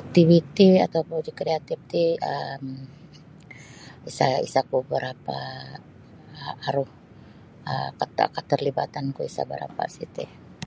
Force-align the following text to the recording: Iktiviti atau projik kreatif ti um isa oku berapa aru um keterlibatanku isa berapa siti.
Iktiviti 0.00 0.68
atau 0.86 1.00
projik 1.08 1.34
kreatif 1.40 1.78
ti 1.90 2.04
um 2.34 2.64
isa 4.48 4.60
oku 4.64 4.78
berapa 4.92 5.38
aru 6.68 6.84
um 7.72 7.90
keterlibatanku 8.36 9.20
isa 9.30 9.42
berapa 9.52 9.82
siti. 9.94 10.24